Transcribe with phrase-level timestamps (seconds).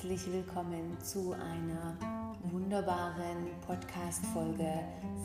[0.00, 1.96] herzlich willkommen zu einer
[2.52, 4.72] wunderbaren Podcast-Folge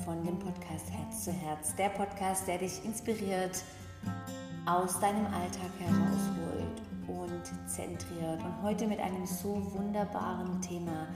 [0.04, 1.76] von dem Podcast Herz zu Herz.
[1.76, 3.63] Der Podcast, der dich inspiriert,
[4.65, 8.44] aus deinem Alltag herausholt und zentriert.
[8.44, 11.08] Und heute mit einem so wunderbaren Thema,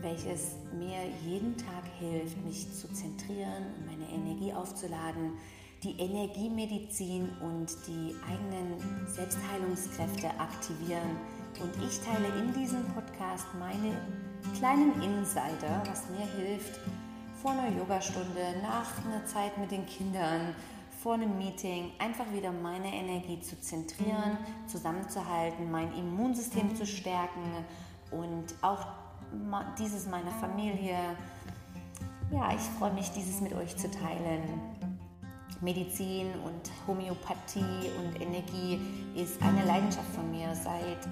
[0.00, 5.34] welches mir jeden Tag hilft, mich zu zentrieren und meine Energie aufzuladen,
[5.84, 11.16] die Energiemedizin und die eigenen Selbstheilungskräfte aktivieren.
[11.60, 13.03] Und ich teile in diesem Podcast
[13.58, 13.96] meine
[14.56, 16.80] kleinen Insider, was mir hilft,
[17.42, 20.54] vor einer Yogastunde, nach einer Zeit mit den Kindern,
[21.02, 27.42] vor einem Meeting, einfach wieder meine Energie zu zentrieren, zusammenzuhalten, mein Immunsystem zu stärken
[28.10, 28.86] und auch
[29.78, 30.96] dieses meiner Familie.
[32.32, 34.60] Ja, ich freue mich, dieses mit euch zu teilen.
[35.60, 38.80] Medizin und Homöopathie und Energie
[39.14, 41.06] ist eine Leidenschaft von mir seit,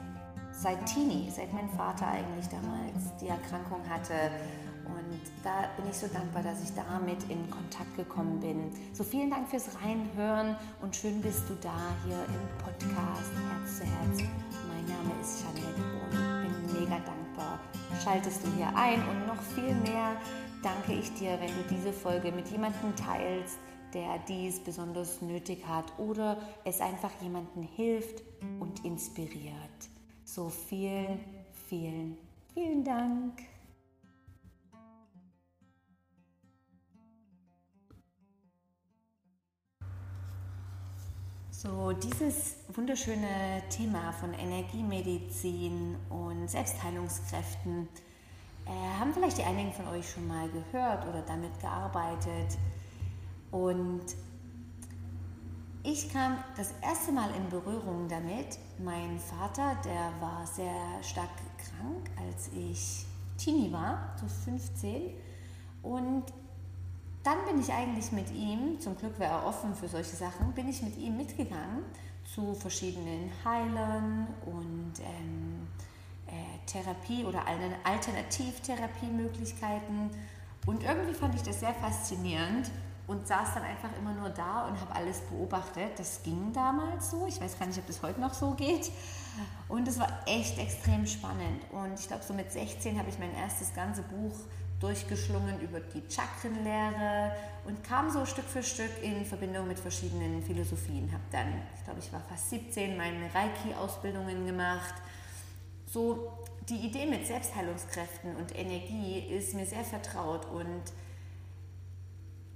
[0.52, 4.30] seit Teenie, seit mein Vater eigentlich damals die Erkrankung hatte.
[4.84, 8.70] Und da bin ich so dankbar, dass ich damit in Kontakt gekommen bin.
[8.92, 13.84] So vielen Dank fürs Reinhören und schön bist du da hier im Podcast Herz zu
[13.84, 14.28] Herz.
[14.68, 17.60] Mein Name ist Janette und bin mega dankbar.
[18.02, 20.16] Schaltest du hier ein und noch viel mehr
[20.62, 23.58] danke ich dir, wenn du diese Folge mit jemandem teilst,
[23.94, 28.22] der dies besonders nötig hat oder es einfach jemanden hilft
[28.60, 29.90] und inspiriert.
[30.34, 31.20] So vielen,
[31.68, 32.16] vielen,
[32.54, 33.42] vielen Dank.
[41.50, 47.86] So, dieses wunderschöne Thema von Energiemedizin und Selbstheilungskräften
[48.64, 52.56] äh, haben vielleicht die einigen von euch schon mal gehört oder damit gearbeitet.
[53.50, 54.16] Und
[55.84, 58.58] ich kam das erste Mal in Berührung damit.
[58.78, 63.04] Mein Vater, der war sehr stark krank, als ich
[63.36, 65.10] Teenie war, so 15.
[65.82, 66.24] Und
[67.24, 70.68] dann bin ich eigentlich mit ihm, zum Glück war er offen für solche Sachen, bin
[70.68, 71.82] ich mit ihm mitgegangen
[72.32, 75.66] zu verschiedenen Heilern und ähm,
[76.28, 77.42] äh, Therapie oder
[77.84, 80.10] Alternativtherapiemöglichkeiten.
[80.66, 82.70] Und irgendwie fand ich das sehr faszinierend
[83.06, 85.98] und saß dann einfach immer nur da und habe alles beobachtet.
[85.98, 87.26] Das ging damals so.
[87.26, 88.90] Ich weiß gar nicht, ob das heute noch so geht.
[89.68, 91.64] Und es war echt extrem spannend.
[91.72, 94.34] Und ich glaube, so mit 16 habe ich mein erstes ganze Buch
[94.80, 97.32] durchgeschlungen über die Chakrenlehre
[97.64, 101.10] und kam so Stück für Stück in Verbindung mit verschiedenen Philosophien.
[101.12, 104.94] Habe dann, ich glaube, ich war fast 17, meine Reiki-Ausbildungen gemacht.
[105.86, 106.32] So
[106.68, 110.82] die Idee mit Selbstheilungskräften und Energie ist mir sehr vertraut und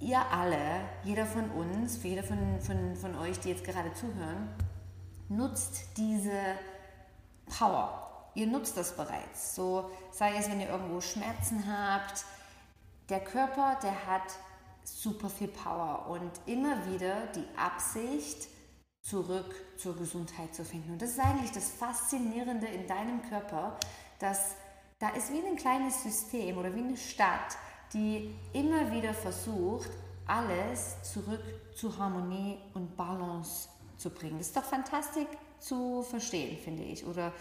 [0.00, 4.48] ihr alle, jeder von uns, jeder von, von, von euch, die jetzt gerade zuhören,
[5.28, 6.40] nutzt diese
[7.58, 8.30] Power.
[8.34, 9.54] Ihr nutzt das bereits.
[9.54, 12.24] So sei es, wenn ihr irgendwo Schmerzen habt.
[13.08, 14.36] Der Körper, der hat
[14.84, 18.48] super viel Power und immer wieder die Absicht,
[19.02, 20.92] zurück zur Gesundheit zu finden.
[20.92, 23.78] Und das ist eigentlich das Faszinierende in deinem Körper,
[24.18, 24.56] dass
[24.98, 27.56] da ist wie ein kleines System oder wie eine Stadt,
[27.96, 29.90] die immer wieder versucht,
[30.26, 31.42] alles zurück
[31.74, 34.38] zu Harmonie und Balance zu bringen.
[34.38, 35.26] Das ist doch fantastisch
[35.58, 37.32] zu verstehen, finde ich, oder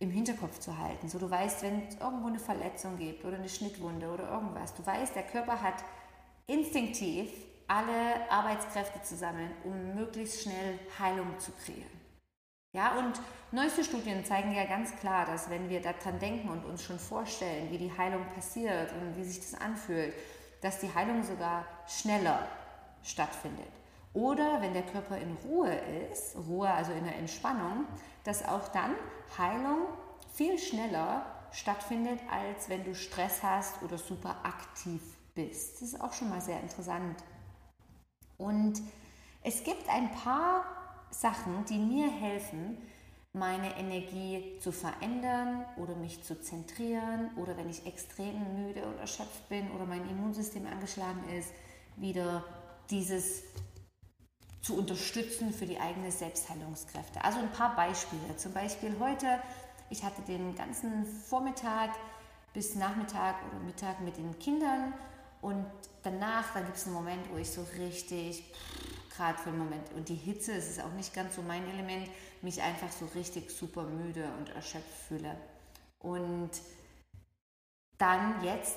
[0.00, 1.08] im Hinterkopf zu halten.
[1.08, 4.84] So, du weißt, wenn es irgendwo eine Verletzung gibt oder eine Schnittwunde oder irgendwas, du
[4.84, 5.84] weißt, der Körper hat
[6.48, 7.30] instinktiv
[7.68, 12.01] alle Arbeitskräfte zusammen, um möglichst schnell Heilung zu kreieren.
[12.74, 16.82] Ja, und neueste Studien zeigen ja ganz klar, dass wenn wir daran denken und uns
[16.82, 20.14] schon vorstellen, wie die Heilung passiert und wie sich das anfühlt,
[20.62, 22.48] dass die Heilung sogar schneller
[23.02, 23.68] stattfindet.
[24.14, 25.74] Oder wenn der Körper in Ruhe
[26.10, 27.86] ist, Ruhe also in der Entspannung,
[28.24, 28.94] dass auch dann
[29.36, 29.86] Heilung
[30.32, 35.02] viel schneller stattfindet, als wenn du Stress hast oder super aktiv
[35.34, 35.82] bist.
[35.82, 37.22] Das ist auch schon mal sehr interessant.
[38.38, 38.80] Und
[39.42, 40.81] es gibt ein paar
[41.12, 42.78] Sachen, die mir helfen,
[43.34, 49.48] meine Energie zu verändern oder mich zu zentrieren oder wenn ich extrem müde oder erschöpft
[49.48, 51.50] bin oder mein Immunsystem angeschlagen ist,
[51.96, 52.44] wieder
[52.90, 53.42] dieses
[54.60, 57.24] zu unterstützen für die eigenen Selbstheilungskräfte.
[57.24, 58.36] Also ein paar Beispiele.
[58.36, 59.40] Zum Beispiel heute,
[59.90, 61.90] ich hatte den ganzen Vormittag
[62.52, 64.92] bis Nachmittag oder Mittag mit den Kindern
[65.40, 65.66] und
[66.02, 68.44] danach, da gibt es einen Moment, wo ich so richtig
[69.16, 69.92] gerade für einen Moment.
[69.92, 72.08] Und die Hitze, es ist auch nicht ganz so mein Element,
[72.42, 75.36] mich einfach so richtig super müde und erschöpft fühle.
[75.98, 76.50] Und
[77.98, 78.76] dann jetzt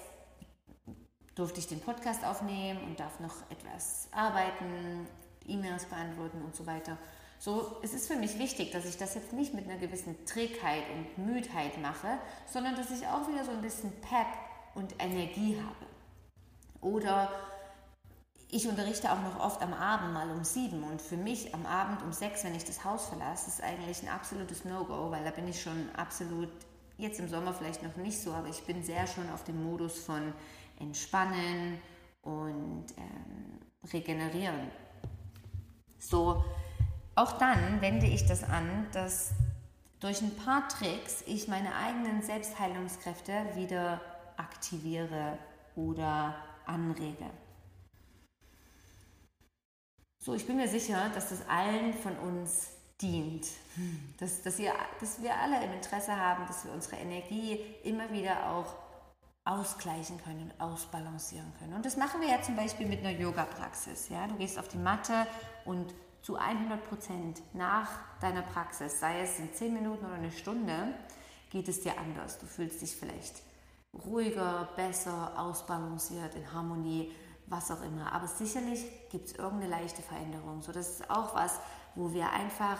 [1.35, 5.07] durfte ich den Podcast aufnehmen und darf noch etwas arbeiten,
[5.47, 6.97] E-Mails beantworten und so weiter.
[7.39, 10.83] So, es ist für mich wichtig, dass ich das jetzt nicht mit einer gewissen Trägheit
[10.95, 12.17] und Müdheit mache,
[12.51, 14.27] sondern dass ich auch wieder so ein bisschen Pep
[14.73, 15.85] und Energie habe.
[16.81, 17.29] Oder
[18.51, 22.01] ich unterrichte auch noch oft am Abend mal um sieben und für mich am Abend
[22.03, 25.47] um sechs, wenn ich das Haus verlasse, ist eigentlich ein absolutes No-Go, weil da bin
[25.47, 26.49] ich schon absolut,
[26.97, 29.99] jetzt im Sommer vielleicht noch nicht so, aber ich bin sehr schon auf dem Modus
[29.99, 30.33] von
[30.79, 31.79] Entspannen
[32.21, 33.59] und ähm,
[33.91, 34.71] Regenerieren.
[35.99, 36.43] So,
[37.15, 39.31] auch dann wende ich das an, dass
[39.99, 44.01] durch ein paar Tricks ich meine eigenen Selbstheilungskräfte wieder
[44.37, 45.37] aktiviere
[45.75, 47.25] oder anrege.
[50.25, 52.69] So, ich bin mir sicher, dass das allen von uns
[52.99, 53.45] dient.
[54.19, 58.49] Dass, dass, ihr, dass wir alle im Interesse haben, dass wir unsere Energie immer wieder
[58.49, 58.73] auch
[59.43, 61.75] ausgleichen können, ausbalancieren können.
[61.75, 64.09] Und das machen wir ja zum Beispiel mit einer Yoga-Praxis.
[64.09, 64.25] Ja?
[64.25, 65.27] Du gehst auf die Matte
[65.63, 65.93] und
[66.23, 70.95] zu 100 Prozent nach deiner Praxis, sei es in 10 Minuten oder eine Stunde,
[71.51, 72.39] geht es dir anders.
[72.39, 73.43] Du fühlst dich vielleicht
[73.93, 77.11] ruhiger, besser, ausbalanciert, in Harmonie
[77.47, 78.11] was auch immer.
[78.11, 80.61] Aber sicherlich gibt es irgendeine leichte Veränderung.
[80.61, 81.59] So, das ist auch was,
[81.95, 82.79] wo wir einfach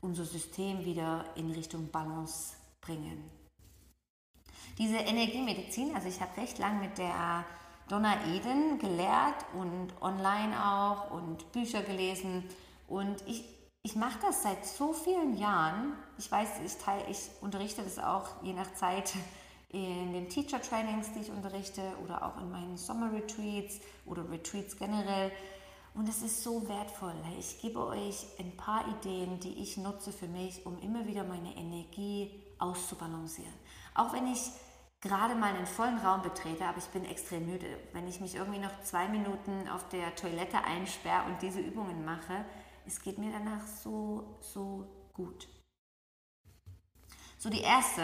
[0.00, 3.30] unser System wieder in Richtung Balance bringen.
[4.78, 7.44] Diese Energiemedizin, also ich habe recht lang mit der
[7.88, 12.44] Donna Eden gelehrt und online auch und Bücher gelesen
[12.88, 13.44] und ich,
[13.82, 15.92] ich mache das seit so vielen Jahren.
[16.18, 19.12] Ich weiß, ich, teil, ich unterrichte das auch je nach Zeit
[19.72, 24.76] in den Teacher Trainings, die ich unterrichte oder auch in meinen Sommer Retreats oder Retreats
[24.76, 25.32] generell.
[25.94, 27.14] Und es ist so wertvoll.
[27.38, 31.54] Ich gebe euch ein paar Ideen, die ich nutze für mich, um immer wieder meine
[31.56, 33.52] Energie auszubalancieren.
[33.94, 34.50] Auch wenn ich
[35.00, 37.78] gerade mal einen vollen Raum betrete, aber ich bin extrem müde.
[37.92, 42.44] Wenn ich mich irgendwie noch zwei Minuten auf der Toilette einsperre und diese Übungen mache,
[42.86, 45.48] es geht mir danach so, so gut.
[47.38, 48.02] So die erste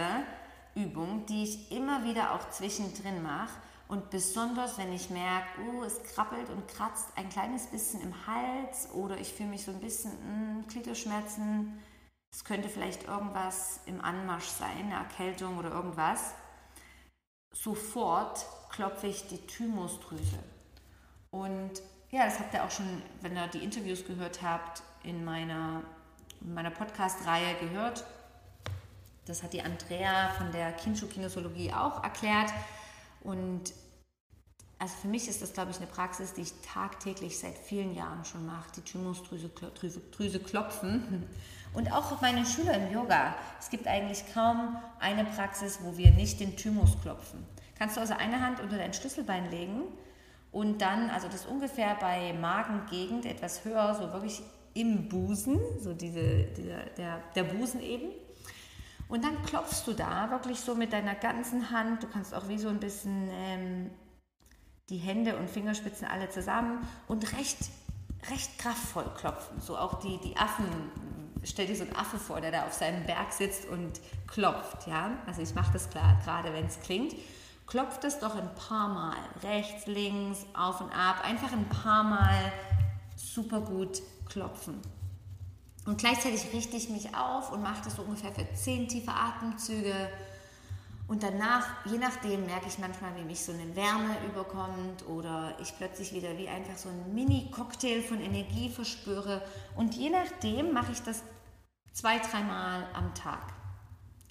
[0.85, 3.59] Übung, die ich immer wieder auch zwischendrin mache.
[3.89, 8.91] Und besonders, wenn ich merke, oh, es krabbelt und kratzt ein kleines bisschen im Hals
[8.93, 11.79] oder ich fühle mich so ein bisschen mh, hm, Gliederschmerzen,
[12.31, 16.35] es könnte vielleicht irgendwas im Anmarsch sein, eine Erkältung oder irgendwas.
[17.53, 20.39] Sofort klopfe ich die Thymusdrüse.
[21.31, 21.81] Und
[22.11, 25.83] ja, das habt ihr auch schon, wenn ihr die Interviews gehört habt, in meiner,
[26.41, 28.05] in meiner Podcast-Reihe gehört.
[29.29, 32.51] Das hat die Andrea von der Kinshu-Kinesiologie auch erklärt.
[33.23, 33.75] Und
[34.79, 38.25] also für mich ist das, glaube ich, eine Praxis, die ich tagtäglich seit vielen Jahren
[38.25, 38.71] schon mache.
[38.77, 41.27] Die Thymusdrüse Drüse, Drüse klopfen.
[41.75, 43.35] Und auch meine Schüler im Yoga.
[43.61, 47.45] Es gibt eigentlich kaum eine Praxis, wo wir nicht den Thymus klopfen.
[47.79, 49.83] Kannst du also eine Hand unter dein Schlüsselbein legen
[50.51, 54.41] und dann, also das ungefähr bei Magengegend etwas höher, so wirklich
[54.73, 58.09] im Busen, so diese, dieser, der, der Busen eben.
[59.09, 62.03] Und dann klopfst du da wirklich so mit deiner ganzen Hand.
[62.03, 63.91] Du kannst auch wie so ein bisschen ähm,
[64.91, 67.59] die Hände und Fingerspitzen alle zusammen und recht,
[68.31, 69.61] recht kraftvoll klopfen.
[69.61, 70.67] So auch die, die Affen.
[71.43, 74.87] Stell dir so einen Affe vor, der da auf seinem Berg sitzt und klopft.
[74.87, 75.13] Ja?
[75.27, 77.15] Also ich mache das klar, gerade wenn es klingt.
[77.67, 79.17] Klopft es doch ein paar Mal.
[79.43, 81.23] Rechts, links, auf und ab.
[81.25, 82.53] Einfach ein paar Mal
[83.17, 84.81] super gut klopfen.
[85.89, 90.11] Und gleichzeitig richte ich mich auf und mache das so ungefähr für zehn tiefe Atemzüge.
[91.07, 95.75] Und danach, je nachdem, merke ich manchmal, wie mich so eine Wärme überkommt oder ich
[95.79, 99.41] plötzlich wieder wie einfach so ein Mini-Cocktail von Energie verspüre.
[99.77, 101.23] Und je nachdem mache ich das
[101.95, 103.55] zwei, dreimal am Tag.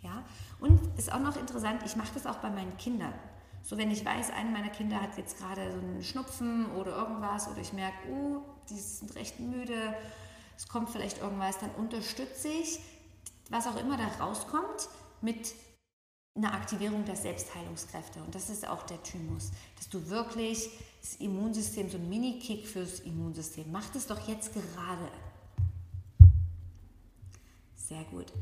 [0.03, 0.23] Ja?
[0.59, 3.15] Und ist auch noch interessant, ich mache das auch bei meinen Kindern.
[3.63, 7.47] So, wenn ich weiß, eine meiner Kinder hat jetzt gerade so einen Schnupfen oder irgendwas
[7.47, 9.95] oder ich merke, oh, die sind recht müde
[10.57, 12.79] es kommt vielleicht irgendwas, dann unterstütze ich,
[13.49, 14.89] was auch immer da rauskommt,
[15.21, 15.53] mit
[16.35, 18.21] einer Aktivierung der Selbstheilungskräfte.
[18.21, 20.69] Und das ist auch der Thymus, dass du wirklich
[21.01, 25.07] das Immunsystem, so ein Mini-Kick fürs Immunsystem, mach das doch jetzt gerade.
[27.75, 28.33] Sehr gut.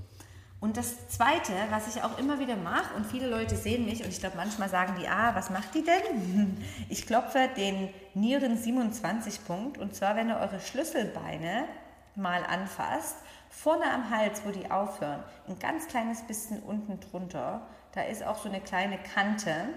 [0.62, 4.10] Und das Zweite, was ich auch immer wieder mache, und viele Leute sehen mich, und
[4.10, 6.57] ich glaube, manchmal sagen die, ah, was macht die denn?
[6.89, 11.67] Ich klopfe den Nieren 27 Punkt, und zwar, wenn ihr eure Schlüsselbeine
[12.17, 13.17] mal anfasst,
[13.50, 18.38] vorne am Hals, wo die aufhören, ein ganz kleines bisschen unten drunter, da ist auch
[18.38, 19.69] so eine kleine Kante.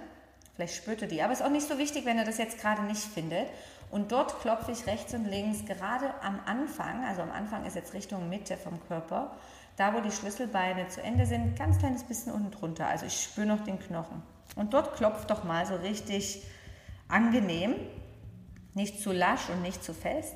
[0.55, 2.83] Vielleicht spürt ihr die, aber ist auch nicht so wichtig, wenn ihr das jetzt gerade
[2.83, 3.47] nicht findet.
[3.91, 7.95] Und dort klopfe ich rechts und links gerade am Anfang, also am Anfang ist jetzt
[7.95, 9.37] Richtung Mitte vom Körper,
[9.77, 12.89] da wo die Schlüsselbeine zu Ende sind, ganz kleines bisschen unten drunter.
[12.89, 14.23] Also ich spüre noch den Knochen.
[14.57, 16.43] Und dort klopft doch mal so richtig
[17.07, 17.77] angenehm,
[18.75, 20.35] nicht zu lasch und nicht zu fest.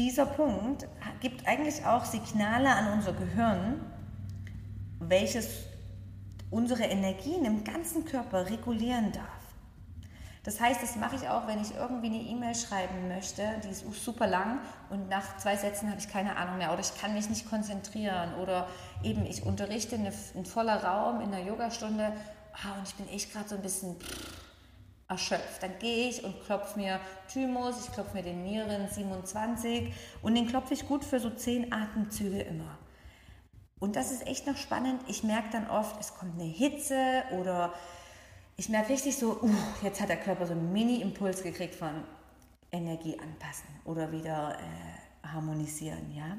[0.00, 0.88] Dieser Punkt
[1.20, 3.84] gibt eigentlich auch Signale an unser Gehirn,
[4.98, 5.46] welches
[6.50, 9.26] unsere Energien im ganzen Körper regulieren darf.
[10.42, 13.84] Das heißt, das mache ich auch, wenn ich irgendwie eine E-Mail schreiben möchte, die ist
[14.02, 17.28] super lang und nach zwei Sätzen habe ich keine Ahnung mehr oder ich kann mich
[17.28, 18.68] nicht konzentrieren oder
[19.02, 22.14] eben ich unterrichte ein voller Raum in einer Yogastunde
[22.54, 23.96] ah, und ich bin echt gerade so ein bisschen
[25.10, 25.62] erschöpft.
[25.62, 27.00] Dann gehe ich und klopfe mir
[27.30, 31.72] Thymus, ich klopfe mir den Nieren 27 und den klopfe ich gut für so zehn
[31.72, 32.78] Atemzüge immer.
[33.80, 35.02] Und das ist echt noch spannend.
[35.08, 37.74] Ich merke dann oft, es kommt eine Hitze oder
[38.56, 39.50] ich merke richtig so, uh,
[39.82, 42.04] jetzt hat der Körper so einen Mini-Impuls gekriegt von
[42.70, 46.36] Energie anpassen oder wieder äh, harmonisieren, ja.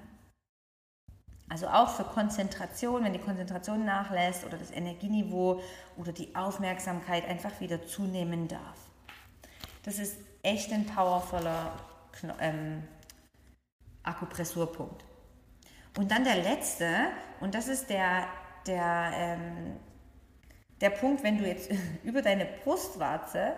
[1.51, 5.60] Also auch für Konzentration, wenn die Konzentration nachlässt oder das Energieniveau
[5.98, 8.77] oder die Aufmerksamkeit einfach wieder zunehmen darf.
[9.84, 11.74] Das ist echt ein powervoller
[12.39, 12.84] ähm,
[14.03, 15.03] Akupressurpunkt.
[15.98, 16.88] Und dann der letzte,
[17.41, 18.27] und das ist der,
[18.65, 19.75] der, ähm,
[20.79, 21.70] der Punkt, wenn du jetzt
[22.05, 23.55] über deine Brustwarze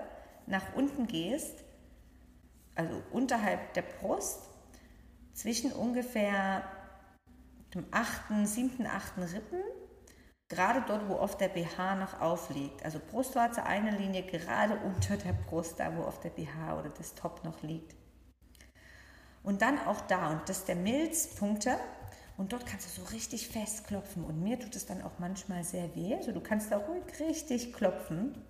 [0.47, 1.63] nach unten gehst,
[2.73, 4.49] also unterhalb der Brust,
[5.35, 6.63] zwischen ungefähr
[7.73, 9.17] dem 8., 7., 8.
[9.17, 9.61] Rippen,
[10.49, 12.83] gerade dort, wo oft der BH noch aufliegt.
[12.85, 17.15] Also Brustwarze eine Linie gerade unter der Brust, da wo oft der BH oder das
[17.15, 17.95] Top noch liegt.
[19.43, 21.77] Und dann auch da, und das ist der Milzpunkte,
[22.37, 24.23] und dort kannst du so richtig fest klopfen.
[24.23, 26.15] Und mir tut es dann auch manchmal sehr weh.
[26.15, 28.41] Also du kannst da ruhig richtig klopfen.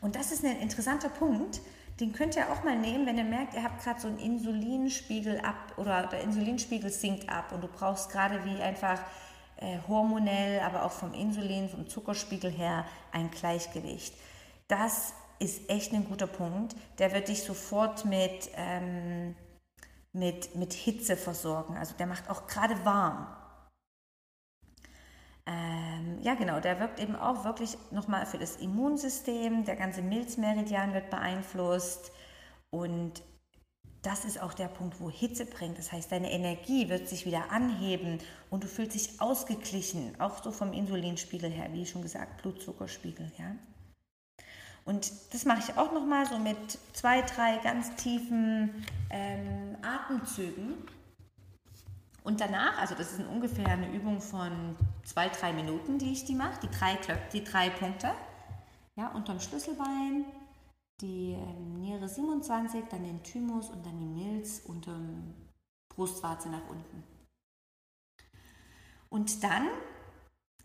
[0.00, 1.60] Und das ist ein interessanter Punkt,
[2.00, 5.40] den könnt ihr auch mal nehmen, wenn ihr merkt, ihr habt gerade so einen Insulinspiegel
[5.40, 9.00] ab oder der Insulinspiegel sinkt ab und du brauchst gerade wie einfach
[9.56, 14.14] äh, hormonell, aber auch vom Insulin, vom Zuckerspiegel her ein Gleichgewicht.
[14.66, 16.74] Das ist echt ein guter Punkt.
[16.98, 19.36] Der wird dich sofort mit, ähm,
[20.12, 21.76] mit, mit Hitze versorgen.
[21.76, 23.28] Also der macht auch gerade warm.
[25.46, 29.64] Ähm, ja, genau, der wirkt eben auch wirklich nochmal für das Immunsystem.
[29.64, 32.12] Der ganze Milzmeridian wird beeinflusst
[32.70, 33.22] und
[34.04, 35.78] das ist auch der Punkt, wo Hitze bringt.
[35.78, 38.18] Das heißt, deine Energie wird sich wieder anheben
[38.50, 43.56] und du fühlst dich ausgeglichen, auch so vom Insulinspiegel her, wie schon gesagt, Blutzuckerspiegel, ja.
[44.84, 50.74] Und das mache ich auch nochmal so mit zwei, drei ganz tiefen ähm, Atemzügen.
[52.24, 56.34] Und danach, also das ist ungefähr eine Übung von zwei, drei Minuten, die ich die
[56.34, 56.98] mache, die drei,
[57.34, 58.12] die drei Punkte.
[58.96, 60.24] Ja, unterm Schlüsselbein,
[61.02, 65.34] die ähm, Niere 27, dann den Thymus und dann die Milz unterm
[65.94, 67.04] Brustwarze nach unten.
[69.10, 69.68] Und dann,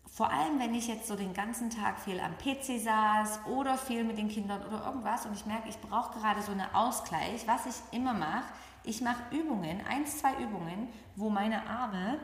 [0.06, 4.04] vor allem wenn ich jetzt so den ganzen Tag viel am PC saß oder viel
[4.04, 7.66] mit den Kindern oder irgendwas und ich merke, ich brauche gerade so einen Ausgleich, was
[7.66, 8.50] ich immer mache,
[8.84, 12.18] ich mache Übungen, eins, zwei Übungen, wo meine Arme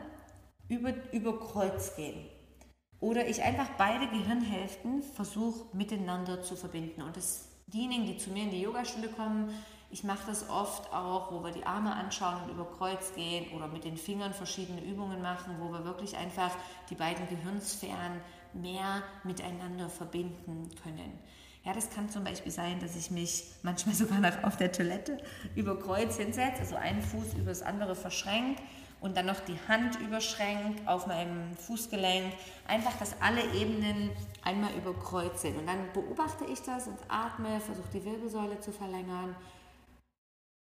[0.69, 2.25] über, über Kreuz gehen.
[2.99, 7.03] Oder ich einfach beide Gehirnhälften versuche miteinander zu verbinden.
[7.03, 9.53] Und das, diejenigen, die zu mir in die Yogastunde kommen,
[9.89, 13.67] ich mache das oft auch, wo wir die Arme anschauen und über Kreuz gehen oder
[13.67, 16.51] mit den Fingern verschiedene Übungen machen, wo wir wirklich einfach
[16.89, 18.19] die beiden Gehirnsphären
[18.53, 21.19] mehr miteinander verbinden können.
[21.67, 25.17] Ja, das kann zum Beispiel sein, dass ich mich manchmal sogar noch auf der Toilette
[25.53, 28.61] über Kreuz hinsetze, also einen Fuß über das andere verschränkt
[29.01, 32.31] und dann noch die Hand überschränkt auf meinem Fußgelenk.
[32.69, 34.11] Einfach, dass alle Ebenen
[34.43, 35.57] einmal über Kreuz sind.
[35.57, 39.35] Und dann beobachte ich das und atme, versuche die Wirbelsäule zu verlängern.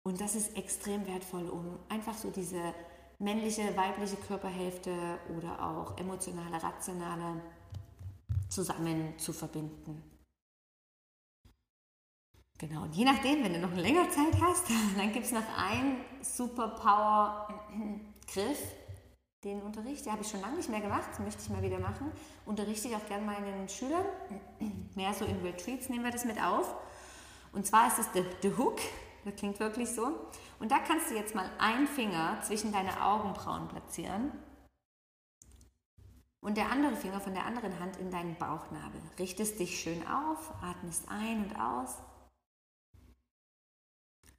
[0.05, 2.73] Und das ist extrem wertvoll, um einfach so diese
[3.19, 4.91] männliche, weibliche Körperhälfte
[5.37, 7.43] oder auch emotionale, rationale
[8.49, 10.14] zusammen zu verbinden.
[12.59, 15.43] Genau, und je nachdem, wenn du noch eine längere Zeit hast, dann gibt es noch
[15.57, 18.61] einen Superpower-Griff,
[19.43, 20.09] den unterrichte.
[20.11, 22.13] habe ich schon lange nicht mehr gemacht, möchte ich mal wieder machen.
[22.47, 24.07] Unterrichte ich auch gerne meinen Schülern.
[24.95, 26.73] Mehr so in Retreats nehmen wir das mit auf.
[27.53, 28.79] Und zwar ist es der, der Hook,
[29.25, 30.13] das klingt wirklich so.
[30.61, 34.33] Und da kannst du jetzt mal einen Finger zwischen deine Augenbrauen platzieren
[36.41, 39.01] und der andere Finger von der anderen Hand in deinen Bauchnabel.
[39.19, 41.97] Richtest dich schön auf, atmest ein und aus.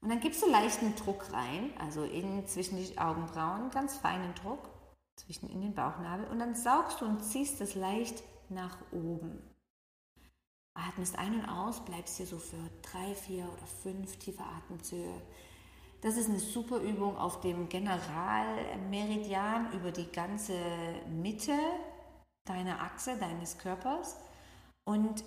[0.05, 4.69] Und dann gibst du leichten Druck rein, also in, zwischen die Augenbrauen, ganz feinen Druck,
[5.15, 6.27] zwischen in den Bauchnabel.
[6.27, 9.41] Und dann saugst du und ziehst es leicht nach oben.
[10.75, 15.23] Atmest ein und aus, bleibst hier so für drei, vier oder fünf tiefe Atemzüge.
[16.01, 20.53] Das ist eine super Übung auf dem Generalmeridian über die ganze
[21.09, 21.57] Mitte
[22.47, 24.17] deiner Achse, deines Körpers.
[24.83, 25.23] Und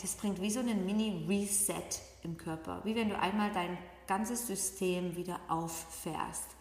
[0.00, 2.80] das bringt wie so einen Mini-Reset im Körper.
[2.84, 6.56] Wie wenn du einmal deinen ganze System wieder auffährst.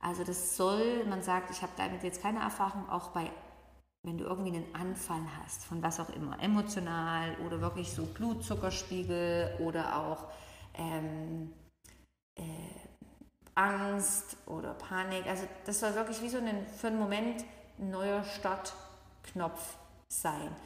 [0.00, 3.30] Also das soll, man sagt, ich habe damit jetzt keine Erfahrung, auch bei,
[4.02, 9.58] wenn du irgendwie einen Anfall hast, von was auch immer, emotional oder wirklich so Blutzuckerspiegel
[9.60, 10.28] oder auch
[10.74, 11.52] ähm,
[12.36, 12.42] äh,
[13.54, 15.26] Angst oder Panik.
[15.26, 17.44] Also das soll wirklich wie so ein, für einen Moment
[17.78, 19.76] ein neuer Startknopf
[20.08, 20.56] sein.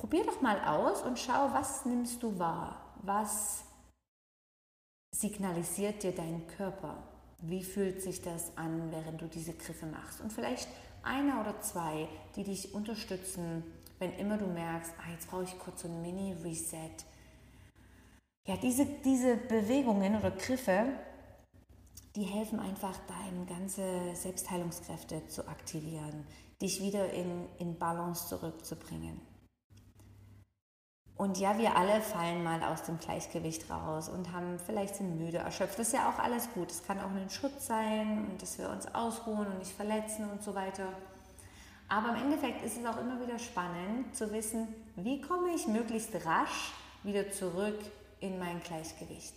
[0.00, 2.94] Probier doch mal aus und schau, was nimmst du wahr?
[3.02, 3.64] Was
[5.14, 7.02] signalisiert dir dein Körper?
[7.40, 10.22] Wie fühlt sich das an, während du diese Griffe machst?
[10.22, 10.68] Und vielleicht
[11.02, 13.62] einer oder zwei, die dich unterstützen,
[13.98, 17.04] wenn immer du merkst, ah, jetzt brauche ich kurz so ein Mini-Reset.
[18.48, 20.86] Ja, diese, diese Bewegungen oder Griffe,
[22.16, 26.26] die helfen einfach, deine ganze Selbstheilungskräfte zu aktivieren,
[26.62, 29.29] dich wieder in, in Balance zurückzubringen.
[31.20, 35.36] Und ja, wir alle fallen mal aus dem Gleichgewicht raus und haben vielleicht sind müde,
[35.36, 35.78] erschöpft.
[35.78, 36.70] Das ist ja auch alles gut.
[36.70, 40.42] Es kann auch ein Schutz sein und dass wir uns ausruhen und nicht verletzen und
[40.42, 40.86] so weiter.
[41.90, 46.14] Aber im Endeffekt ist es auch immer wieder spannend zu wissen, wie komme ich möglichst
[46.24, 46.72] rasch
[47.02, 47.78] wieder zurück
[48.20, 49.34] in mein Gleichgewicht.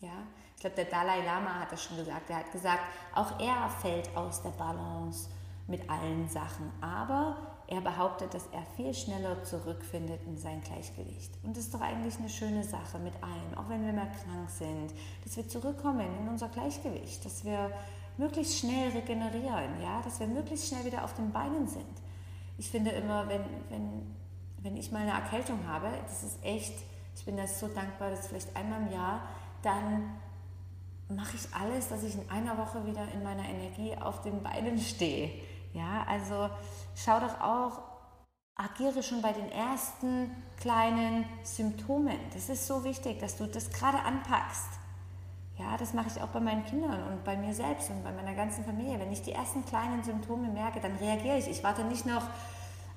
[0.00, 0.26] Ja,
[0.56, 2.28] ich glaube, der Dalai Lama hat das schon gesagt.
[2.28, 2.82] Er hat gesagt,
[3.14, 5.30] auch er fällt aus der Balance
[5.68, 6.70] mit allen Sachen.
[6.82, 11.32] Aber er behauptet, dass er viel schneller zurückfindet in sein Gleichgewicht.
[11.42, 14.50] Und das ist doch eigentlich eine schöne Sache mit allen, auch wenn wir mal krank
[14.50, 14.92] sind,
[15.24, 17.70] dass wir zurückkommen in unser Gleichgewicht, dass wir
[18.16, 21.84] möglichst schnell regenerieren, ja, dass wir möglichst schnell wieder auf den Beinen sind.
[22.58, 24.14] Ich finde immer, wenn, wenn,
[24.62, 26.74] wenn ich mal eine Erkältung habe, das ist echt,
[27.16, 29.22] ich bin da so dankbar, dass vielleicht einmal im Jahr,
[29.62, 30.10] dann
[31.08, 34.78] mache ich alles, dass ich in einer Woche wieder in meiner Energie auf den Beinen
[34.78, 35.30] stehe.
[35.74, 36.48] Ja, also
[36.94, 37.82] schau doch auch,
[38.54, 42.16] agiere schon bei den ersten kleinen Symptomen.
[42.32, 44.68] Das ist so wichtig, dass du das gerade anpackst.
[45.58, 48.34] Ja, das mache ich auch bei meinen Kindern und bei mir selbst und bei meiner
[48.34, 49.00] ganzen Familie.
[49.00, 51.48] Wenn ich die ersten kleinen Symptome merke, dann reagiere ich.
[51.48, 52.22] Ich warte nicht noch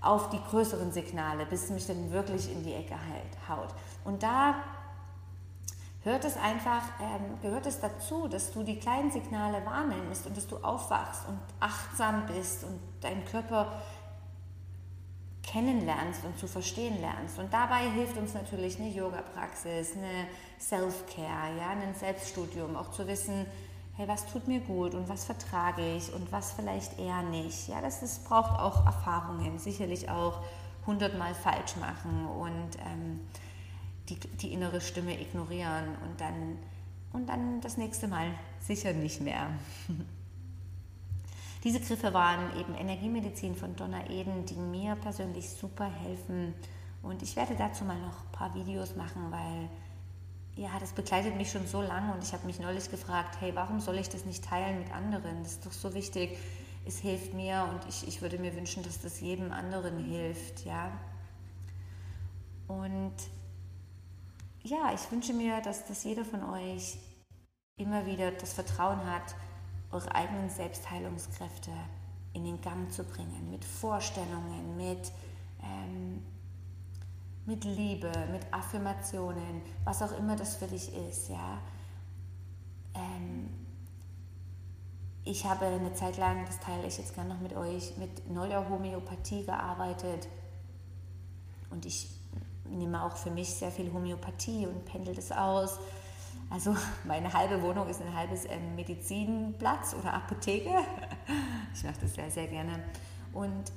[0.01, 3.73] auf die größeren Signale, bis es mich dann wirklich in die Ecke halt, haut.
[4.05, 4.55] Und da
[6.03, 10.47] hört es einfach, ähm, gehört es dazu, dass du die kleinen Signale wahrnimmst und dass
[10.47, 13.81] du aufwachst und achtsam bist und deinen Körper
[15.43, 17.39] kennenlernst und zu verstehen lernst.
[17.39, 20.27] Und dabei hilft uns natürlich eine Yoga-Praxis, eine
[20.59, 23.45] Self-Care, ja, ein Selbststudium, auch zu wissen,
[23.95, 27.67] hey, was tut mir gut und was vertrage ich und was vielleicht eher nicht.
[27.67, 30.41] Ja, das ist, braucht auch Erfahrungen, sicherlich auch
[30.85, 33.21] hundertmal falsch machen und ähm,
[34.09, 36.57] die, die innere Stimme ignorieren und dann,
[37.13, 38.27] und dann das nächste Mal
[38.59, 39.49] sicher nicht mehr.
[41.63, 46.53] Diese Griffe waren eben Energiemedizin von Donna Eden, die mir persönlich super helfen.
[47.01, 49.69] Und ich werde dazu mal noch ein paar Videos machen, weil
[50.55, 53.79] ja, das begleitet mich schon so lange und ich habe mich neulich gefragt, hey, warum
[53.79, 55.43] soll ich das nicht teilen mit anderen?
[55.43, 56.37] Das ist doch so wichtig.
[56.85, 60.91] Es hilft mir und ich, ich würde mir wünschen, dass das jedem anderen hilft, ja.
[62.67, 63.13] Und
[64.67, 66.97] ja, ich wünsche mir, dass, dass jeder von euch
[67.77, 69.35] immer wieder das Vertrauen hat,
[69.91, 71.71] eure eigenen Selbstheilungskräfte
[72.33, 75.11] in den Gang zu bringen, mit Vorstellungen, mit,
[75.63, 76.21] ähm,
[77.45, 81.29] mit Liebe, mit Affirmationen, was auch immer das für dich ist.
[81.29, 81.61] Ja?
[82.93, 83.49] Ähm,
[85.23, 89.45] ich habe eine Zeit lang, das teile ich jetzt gerne noch mit euch, mit Neurohomöopathie
[89.45, 90.27] gearbeitet
[91.69, 92.16] und ich
[92.71, 95.79] nehme auch für mich sehr viel Homöopathie und pendel das aus.
[96.49, 100.71] Also meine halbe Wohnung ist ein halbes ähm, Medizinplatz oder Apotheke.
[101.73, 102.83] Ich mache das sehr, sehr gerne.
[103.33, 103.71] Und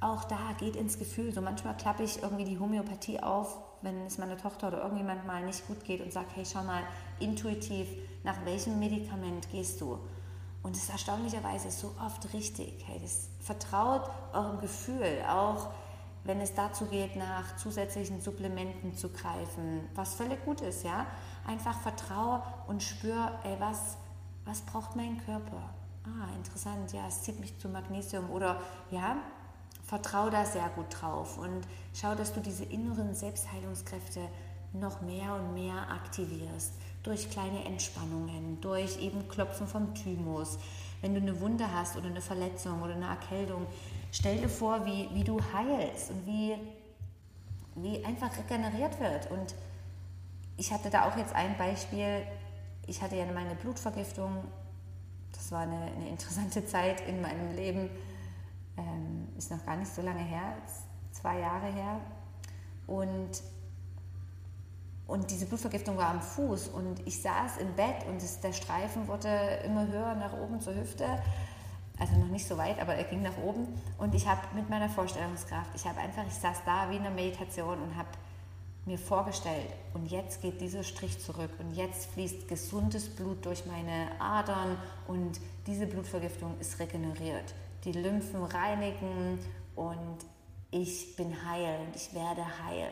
[0.00, 1.32] auch da geht ins Gefühl.
[1.32, 5.44] So manchmal klappe ich irgendwie die Homöopathie auf, wenn es meiner Tochter oder irgendjemand mal
[5.44, 6.82] nicht gut geht und sagt, hey, schau mal,
[7.20, 7.86] intuitiv,
[8.24, 10.00] nach welchem Medikament gehst du?
[10.64, 12.84] Und es ist erstaunlicherweise so oft richtig.
[12.86, 15.68] Hey, das vertraut eurem Gefühl, auch
[16.24, 21.06] wenn es dazu geht, nach zusätzlichen Supplementen zu greifen, was völlig gut ist, ja.
[21.46, 23.96] Einfach vertraue und spür, ey, was,
[24.44, 25.62] was braucht mein Körper?
[26.04, 28.60] Ah, interessant, ja, es zieht mich zu Magnesium oder
[28.90, 29.16] ja,
[29.84, 34.20] vertraue da sehr gut drauf und schau, dass du diese inneren Selbstheilungskräfte
[34.72, 40.58] noch mehr und mehr aktivierst durch kleine Entspannungen, durch eben Klopfen vom Thymus.
[41.00, 43.66] Wenn du eine Wunde hast oder eine Verletzung oder eine Erkältung,
[44.16, 46.54] Stell dir vor, wie, wie du heilst und wie,
[47.74, 49.28] wie einfach regeneriert wird.
[49.32, 49.56] Und
[50.56, 52.22] ich hatte da auch jetzt ein Beispiel.
[52.86, 54.44] Ich hatte ja meine Blutvergiftung.
[55.32, 57.90] Das war eine, eine interessante Zeit in meinem Leben.
[58.76, 60.58] Ähm, ist noch gar nicht so lange her,
[61.10, 62.00] zwei Jahre her.
[62.86, 63.42] Und
[65.08, 69.08] Und diese Blutvergiftung war am Fuß und ich saß im Bett und es, der Streifen
[69.08, 69.28] wurde
[69.64, 71.04] immer höher nach oben zur Hüfte.
[71.98, 73.68] Also noch nicht so weit, aber er ging nach oben.
[73.98, 77.14] Und ich habe mit meiner Vorstellungskraft, ich habe einfach, ich saß da wie in einer
[77.14, 78.08] Meditation und habe
[78.86, 84.08] mir vorgestellt, und jetzt geht dieser Strich zurück und jetzt fließt gesundes Blut durch meine
[84.20, 84.76] Adern
[85.06, 87.54] und diese Blutvergiftung ist regeneriert.
[87.84, 89.38] Die Lymphen reinigen
[89.74, 90.18] und
[90.70, 92.90] ich bin heil und ich werde heil.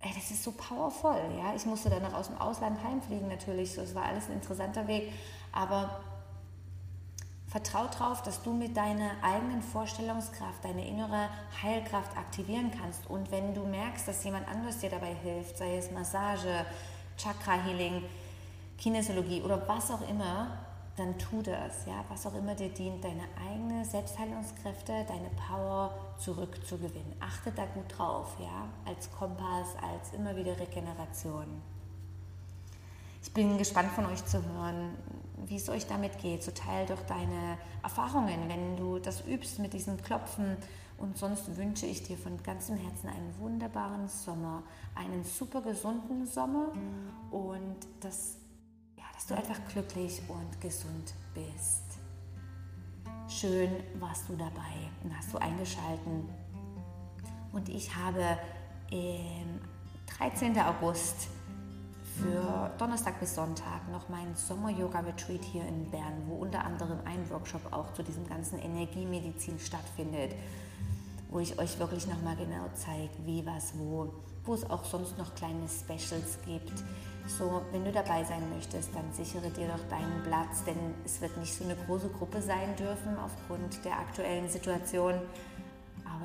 [0.00, 1.54] Ey, das ist so powerful, ja.
[1.56, 4.86] Ich musste dann noch aus dem Ausland heimfliegen natürlich, so, es war alles ein interessanter
[4.86, 5.12] Weg,
[5.52, 6.00] aber
[7.48, 11.30] Vertrau darauf, dass du mit deiner eigenen Vorstellungskraft, deine innere
[11.62, 13.08] Heilkraft aktivieren kannst.
[13.08, 16.66] Und wenn du merkst, dass jemand anderes dir dabei hilft, sei es Massage,
[17.16, 18.04] Chakra-Healing,
[18.76, 20.58] Kinesiologie oder was auch immer,
[20.96, 21.86] dann tu das.
[21.86, 22.04] Ja?
[22.10, 27.14] Was auch immer dir dient, deine eigene Selbstheilungskräfte, deine Power zurückzugewinnen.
[27.20, 28.68] Achte da gut drauf, ja?
[28.84, 31.46] als Kompass, als immer wieder Regeneration.
[33.22, 34.96] Ich bin gespannt von euch zu hören,
[35.46, 36.42] wie es euch damit geht.
[36.42, 40.56] So teil doch deine Erfahrungen, wenn du das übst mit diesem Klopfen.
[40.98, 44.64] Und sonst wünsche ich dir von ganzem Herzen einen wunderbaren Sommer,
[44.96, 46.72] einen super gesunden Sommer
[47.30, 48.36] und dass,
[48.96, 51.84] ja, dass du einfach glücklich und gesund bist.
[53.28, 53.70] Schön
[54.00, 56.28] warst du dabei und hast du eingeschalten.
[57.52, 58.38] Und ich habe
[58.90, 59.60] am
[60.18, 60.58] 13.
[60.58, 61.28] August
[62.22, 67.72] für Donnerstag bis Sonntag noch mein Sommer-Yoga-Retreat hier in Bern, wo unter anderem ein Workshop
[67.72, 70.34] auch zu diesem ganzen Energiemedizin stattfindet,
[71.30, 74.12] wo ich euch wirklich nochmal genau zeige, wie, was, wo,
[74.44, 76.72] wo es auch sonst noch kleine Specials gibt.
[77.26, 81.36] So, wenn du dabei sein möchtest, dann sichere dir doch deinen Platz, denn es wird
[81.36, 85.14] nicht so eine große Gruppe sein dürfen aufgrund der aktuellen Situation.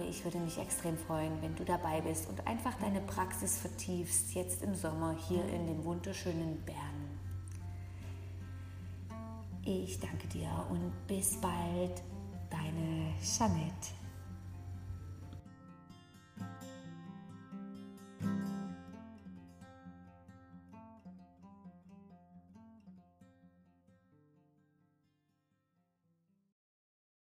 [0.03, 4.33] Aber ich würde mich extrem freuen, wenn du dabei bist und einfach deine Praxis vertiefst,
[4.33, 7.19] jetzt im Sommer hier in dem wunderschönen Bern.
[9.63, 12.03] Ich danke dir und bis bald,
[12.49, 14.02] deine Jeanette.